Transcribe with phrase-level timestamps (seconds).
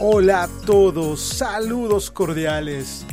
[0.00, 3.04] Hola a todos, saludos cordiales.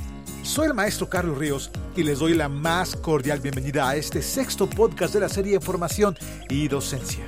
[0.44, 4.70] Soy el maestro Carlos Ríos y les doy la más cordial bienvenida a este sexto
[4.70, 6.16] podcast de la serie Formación
[6.48, 7.26] y Docencia.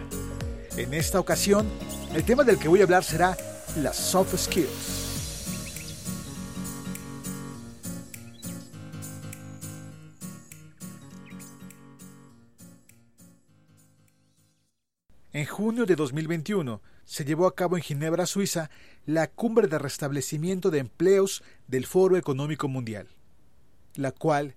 [0.75, 1.65] En esta ocasión,
[2.13, 3.35] el tema del que voy a hablar será
[3.81, 5.06] las soft skills.
[15.57, 18.69] Junio de 2021 se llevó a cabo en Ginebra, Suiza,
[19.07, 23.07] la Cumbre de Restablecimiento de Empleos del Foro Económico Mundial,
[23.95, 24.53] la cual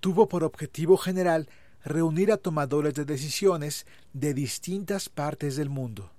[0.00, 1.50] tuvo por objetivo general
[1.84, 3.84] reunir a tomadores de decisiones
[4.14, 6.12] de distintas partes del mundo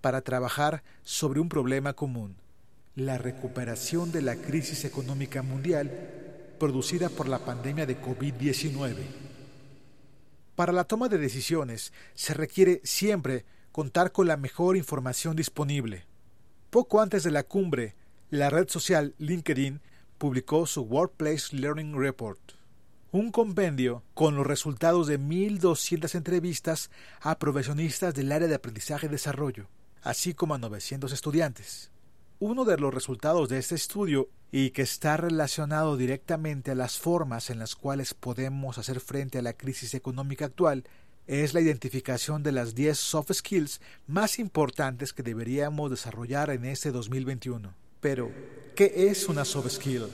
[0.00, 2.34] para trabajar sobre un problema común,
[2.96, 5.92] la recuperación de la crisis económica mundial
[6.58, 8.96] producida por la pandemia de COVID-19.
[10.56, 13.44] Para la toma de decisiones se requiere siempre
[13.76, 16.06] contar con la mejor información disponible.
[16.70, 17.94] Poco antes de la cumbre,
[18.30, 19.82] la red social LinkedIn
[20.16, 22.40] publicó su Workplace Learning Report,
[23.12, 29.10] un compendio con los resultados de 1.200 entrevistas a profesionistas del área de aprendizaje y
[29.10, 29.68] desarrollo,
[30.00, 31.90] así como a 900 estudiantes.
[32.38, 37.50] Uno de los resultados de este estudio, y que está relacionado directamente a las formas
[37.50, 40.84] en las cuales podemos hacer frente a la crisis económica actual,
[41.26, 46.92] es la identificación de las 10 soft skills más importantes que deberíamos desarrollar en este
[46.92, 47.74] 2021.
[48.00, 48.30] Pero,
[48.74, 50.06] ¿qué es una soft skill?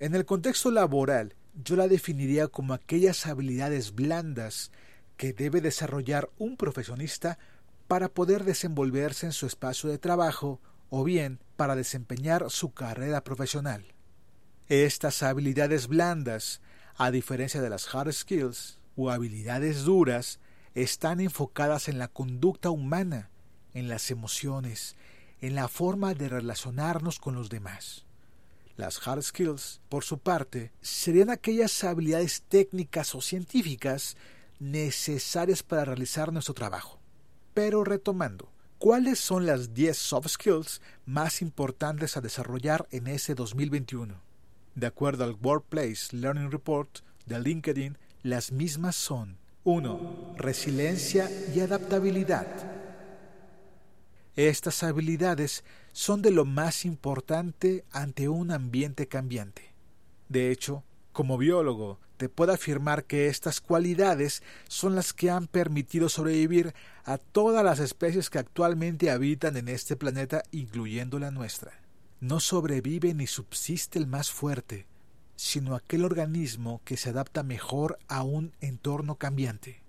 [0.00, 4.72] En el contexto laboral, yo la definiría como aquellas habilidades blandas
[5.16, 7.38] que debe desarrollar un profesionista
[7.86, 13.84] para poder desenvolverse en su espacio de trabajo o bien para desempeñar su carrera profesional.
[14.68, 16.60] Estas habilidades blandas,
[16.96, 20.40] a diferencia de las hard skills, o habilidades duras
[20.74, 23.30] están enfocadas en la conducta humana,
[23.74, 24.96] en las emociones,
[25.40, 28.04] en la forma de relacionarnos con los demás.
[28.76, 34.16] Las hard skills, por su parte, serían aquellas habilidades técnicas o científicas
[34.58, 36.98] necesarias para realizar nuestro trabajo.
[37.52, 44.14] Pero retomando, ¿cuáles son las 10 soft skills más importantes a desarrollar en ese 2021?
[44.74, 50.34] De acuerdo al Workplace Learning Report de LinkedIn, las mismas son 1.
[50.36, 52.46] Resiliencia y adaptabilidad.
[54.36, 59.74] Estas habilidades son de lo más importante ante un ambiente cambiante.
[60.28, 66.10] De hecho, como biólogo, te puedo afirmar que estas cualidades son las que han permitido
[66.10, 71.80] sobrevivir a todas las especies que actualmente habitan en este planeta, incluyendo la nuestra.
[72.20, 74.86] No sobrevive ni subsiste el más fuerte,
[75.40, 79.80] sino aquel organismo que se adapta mejor a un entorno cambiante.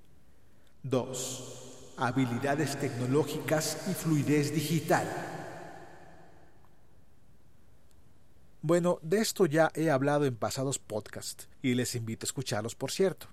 [0.83, 1.95] 2.
[1.97, 5.05] Habilidades tecnológicas y fluidez digital.
[8.61, 12.91] Bueno, de esto ya he hablado en pasados podcasts y les invito a escucharlos, por
[12.91, 13.27] cierto.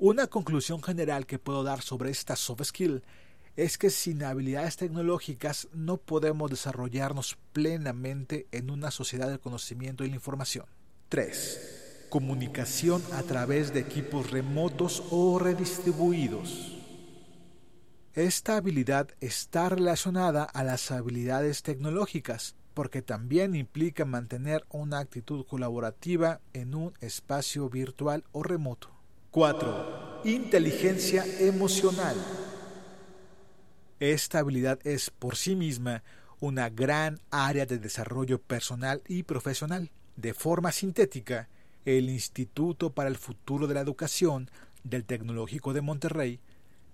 [0.00, 3.04] Una conclusión general que puedo dar sobre esta soft skill
[3.54, 10.08] es que sin habilidades tecnológicas no podemos desarrollarnos plenamente en una sociedad del conocimiento y
[10.08, 10.66] la información.
[11.14, 12.06] 3.
[12.10, 16.76] Comunicación a través de equipos remotos o redistribuidos.
[18.14, 26.40] Esta habilidad está relacionada a las habilidades tecnológicas, porque también implica mantener una actitud colaborativa
[26.52, 28.90] en un espacio virtual o remoto.
[29.30, 30.22] 4.
[30.24, 32.16] Inteligencia emocional.
[34.00, 36.02] Esta habilidad es por sí misma
[36.40, 39.92] una gran área de desarrollo personal y profesional.
[40.16, 41.48] De forma sintética,
[41.84, 44.50] el Instituto para el Futuro de la Educación
[44.84, 46.40] del Tecnológico de Monterrey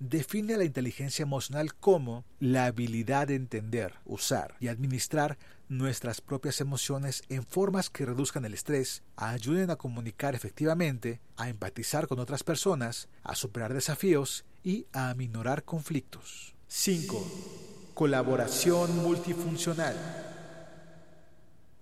[0.00, 7.22] define la inteligencia emocional como la habilidad de entender, usar y administrar nuestras propias emociones
[7.28, 13.08] en formas que reduzcan el estrés, ayuden a comunicar efectivamente, a empatizar con otras personas,
[13.22, 16.54] a superar desafíos y a aminorar conflictos.
[16.68, 17.92] 5.
[17.94, 20.29] Colaboración multifuncional.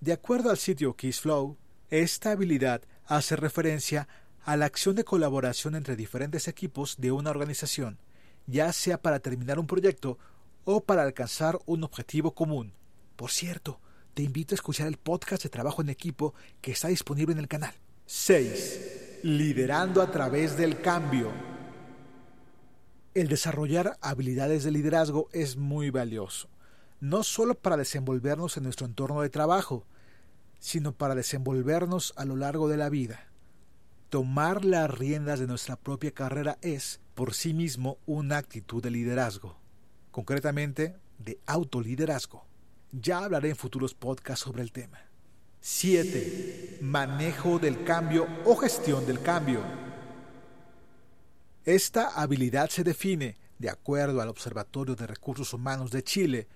[0.00, 1.56] De acuerdo al sitio KissFlow,
[1.90, 4.06] esta habilidad hace referencia
[4.44, 7.98] a la acción de colaboración entre diferentes equipos de una organización,
[8.46, 10.16] ya sea para terminar un proyecto
[10.64, 12.74] o para alcanzar un objetivo común.
[13.16, 13.80] Por cierto,
[14.14, 17.48] te invito a escuchar el podcast de trabajo en equipo que está disponible en el
[17.48, 17.74] canal.
[18.06, 19.20] 6.
[19.24, 21.32] Liderando a través del cambio.
[23.14, 26.48] El desarrollar habilidades de liderazgo es muy valioso
[27.00, 29.86] no solo para desenvolvernos en nuestro entorno de trabajo,
[30.58, 33.28] sino para desenvolvernos a lo largo de la vida.
[34.08, 39.58] Tomar las riendas de nuestra propia carrera es, por sí mismo, una actitud de liderazgo,
[40.10, 42.46] concretamente de autoliderazgo.
[42.92, 44.98] Ya hablaré en futuros podcasts sobre el tema.
[45.60, 46.78] 7.
[46.80, 49.60] Manejo del cambio o gestión del cambio.
[51.64, 56.48] Esta habilidad se define, de acuerdo al Observatorio de Recursos Humanos de Chile,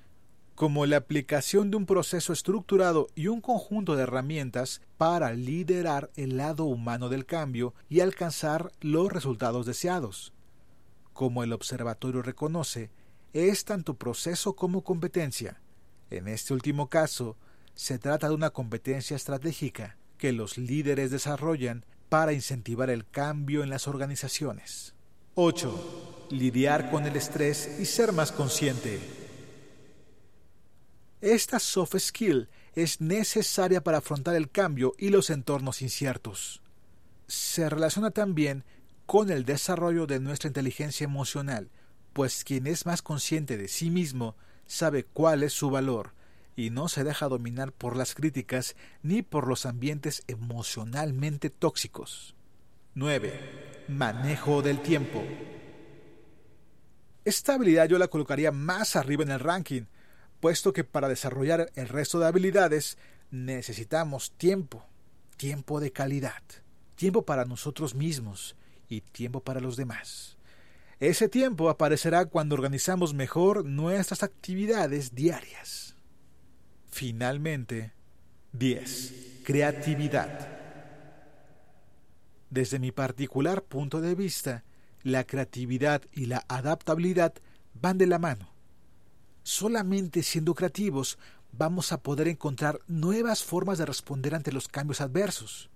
[0.55, 6.37] como la aplicación de un proceso estructurado y un conjunto de herramientas para liderar el
[6.37, 10.33] lado humano del cambio y alcanzar los resultados deseados.
[11.13, 12.91] Como el observatorio reconoce,
[13.33, 15.61] es tanto proceso como competencia.
[16.11, 17.37] En este último caso,
[17.75, 23.71] se trata de una competencia estratégica que los líderes desarrollan para incentivar el cambio en
[23.71, 24.95] las organizaciones.
[25.35, 26.29] 8.
[26.31, 29.22] Lidiar con el estrés y ser más consciente.
[31.23, 36.61] Esta soft skill es necesaria para afrontar el cambio y los entornos inciertos.
[37.29, 38.65] Se relaciona también
[39.07, 41.71] con el desarrollo de nuestra inteligencia emocional,
[42.13, 44.35] pues quien es más consciente de sí mismo
[44.67, 46.13] sabe cuál es su valor
[46.57, 48.75] y no se deja dominar por las críticas
[49.05, 52.35] ni por los ambientes emocionalmente tóxicos.
[52.97, 53.85] 9.
[53.87, 55.23] Manejo del tiempo.
[57.25, 59.83] Esta habilidad yo la colocaría más arriba en el ranking,
[60.43, 62.99] puesto que para desarrollar el resto de habilidades
[63.31, 64.85] necesitamos tiempo,
[65.37, 66.43] tiempo de calidad,
[66.97, 68.57] tiempo para nosotros mismos
[68.89, 70.37] y tiempo para los demás.
[70.99, 75.95] Ese tiempo aparecerá cuando organizamos mejor nuestras actividades diarias.
[76.91, 77.93] Finalmente,
[78.53, 79.43] 10.
[79.45, 80.49] Creatividad.
[82.51, 84.65] Desde mi particular punto de vista,
[85.05, 87.33] la creatividad y la adaptabilidad
[87.75, 88.52] van de la mano.
[89.43, 91.19] Solamente siendo creativos
[91.53, 95.71] vamos a poder encontrar nuevas formas de responder ante los cambios adversos.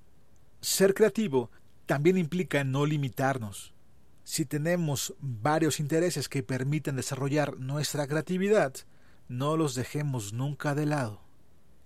[0.61, 1.51] Ser creativo
[1.85, 3.75] también implica no limitarnos.
[4.25, 8.75] Si tenemos varios intereses que permiten desarrollar nuestra creatividad,
[9.29, 11.21] no los dejemos nunca de lado.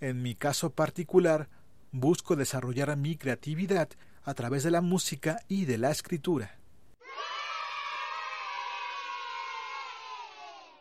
[0.00, 1.48] En mi caso particular,
[1.92, 3.90] busco desarrollar mi creatividad
[4.22, 6.58] a través de la música y de la escritura.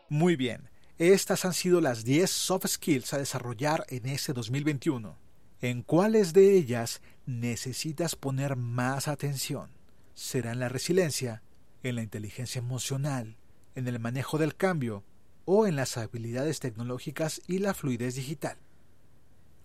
[0.08, 0.69] Muy bien,
[1.00, 5.16] estas han sido las 10 soft skills a desarrollar en este 2021.
[5.62, 9.70] ¿En cuáles de ellas necesitas poner más atención?
[10.12, 11.42] ¿Será en la resiliencia,
[11.82, 13.38] en la inteligencia emocional,
[13.76, 15.02] en el manejo del cambio
[15.46, 18.58] o en las habilidades tecnológicas y la fluidez digital?